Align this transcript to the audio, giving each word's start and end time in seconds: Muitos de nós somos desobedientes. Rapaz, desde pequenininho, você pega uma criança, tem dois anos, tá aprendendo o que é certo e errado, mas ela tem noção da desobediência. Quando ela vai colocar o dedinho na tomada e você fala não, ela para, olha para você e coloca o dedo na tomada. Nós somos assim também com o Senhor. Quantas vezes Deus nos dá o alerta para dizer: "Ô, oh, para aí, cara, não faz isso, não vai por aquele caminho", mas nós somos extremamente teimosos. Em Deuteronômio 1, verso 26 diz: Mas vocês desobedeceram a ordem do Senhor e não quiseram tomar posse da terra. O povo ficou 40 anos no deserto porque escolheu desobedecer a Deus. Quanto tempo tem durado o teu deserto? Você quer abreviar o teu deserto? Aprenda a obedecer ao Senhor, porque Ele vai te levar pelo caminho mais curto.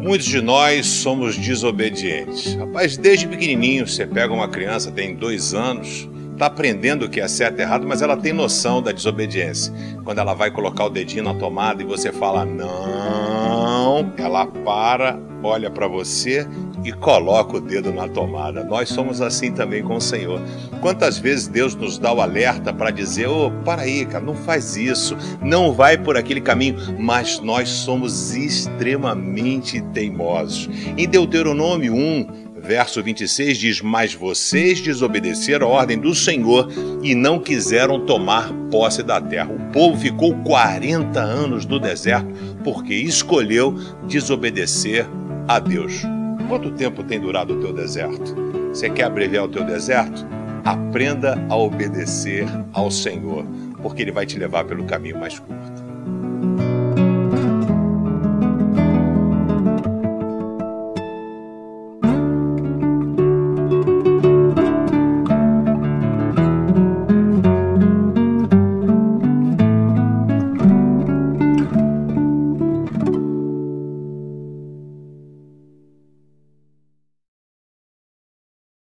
Muitos 0.00 0.26
de 0.26 0.40
nós 0.40 0.86
somos 0.86 1.36
desobedientes. 1.36 2.54
Rapaz, 2.54 2.96
desde 2.96 3.26
pequenininho, 3.26 3.86
você 3.86 4.06
pega 4.06 4.32
uma 4.32 4.48
criança, 4.48 4.92
tem 4.92 5.14
dois 5.14 5.54
anos, 5.54 6.08
tá 6.36 6.46
aprendendo 6.46 7.06
o 7.06 7.08
que 7.08 7.20
é 7.20 7.28
certo 7.28 7.58
e 7.58 7.62
errado, 7.62 7.86
mas 7.86 8.02
ela 8.02 8.16
tem 8.16 8.32
noção 8.32 8.82
da 8.82 8.92
desobediência. 8.92 9.72
Quando 10.04 10.18
ela 10.18 10.34
vai 10.34 10.50
colocar 10.50 10.84
o 10.84 10.90
dedinho 10.90 11.24
na 11.24 11.34
tomada 11.34 11.82
e 11.82 11.86
você 11.86 12.12
fala 12.12 12.44
não, 12.44 14.12
ela 14.18 14.46
para, 14.46 15.18
olha 15.42 15.70
para 15.70 15.88
você 15.88 16.46
e 16.84 16.92
coloca 16.92 17.56
o 17.56 17.60
dedo 17.60 17.92
na 17.92 18.06
tomada. 18.06 18.62
Nós 18.62 18.90
somos 18.90 19.20
assim 19.20 19.52
também 19.52 19.82
com 19.82 19.96
o 19.96 20.00
Senhor. 20.00 20.40
Quantas 20.80 21.18
vezes 21.18 21.48
Deus 21.48 21.74
nos 21.74 21.98
dá 21.98 22.12
o 22.12 22.20
alerta 22.20 22.72
para 22.72 22.90
dizer: 22.90 23.26
"Ô, 23.26 23.46
oh, 23.46 23.50
para 23.64 23.82
aí, 23.82 24.04
cara, 24.04 24.24
não 24.24 24.34
faz 24.34 24.76
isso, 24.76 25.16
não 25.40 25.72
vai 25.72 25.96
por 25.96 26.16
aquele 26.16 26.40
caminho", 26.40 26.76
mas 26.98 27.40
nós 27.40 27.68
somos 27.68 28.34
extremamente 28.34 29.80
teimosos. 29.92 30.68
Em 30.96 31.08
Deuteronômio 31.08 31.94
1, 31.94 32.44
verso 32.64 33.02
26 33.02 33.58
diz: 33.58 33.80
Mas 33.80 34.14
vocês 34.14 34.80
desobedeceram 34.80 35.68
a 35.68 35.70
ordem 35.70 35.98
do 35.98 36.14
Senhor 36.14 36.68
e 37.02 37.14
não 37.14 37.38
quiseram 37.38 38.04
tomar 38.04 38.52
posse 38.70 39.02
da 39.02 39.20
terra. 39.20 39.52
O 39.52 39.72
povo 39.72 39.98
ficou 39.98 40.34
40 40.42 41.20
anos 41.20 41.66
no 41.66 41.78
deserto 41.78 42.28
porque 42.64 42.94
escolheu 42.94 43.74
desobedecer 44.06 45.06
a 45.46 45.58
Deus. 45.58 46.13
Quanto 46.48 46.70
tempo 46.72 47.02
tem 47.02 47.20
durado 47.20 47.54
o 47.54 47.60
teu 47.60 47.72
deserto? 47.72 48.34
Você 48.68 48.90
quer 48.90 49.04
abreviar 49.04 49.44
o 49.44 49.48
teu 49.48 49.64
deserto? 49.64 50.26
Aprenda 50.64 51.42
a 51.48 51.56
obedecer 51.56 52.46
ao 52.72 52.90
Senhor, 52.90 53.44
porque 53.82 54.02
Ele 54.02 54.12
vai 54.12 54.26
te 54.26 54.38
levar 54.38 54.64
pelo 54.64 54.84
caminho 54.84 55.18
mais 55.18 55.38
curto. 55.38 55.73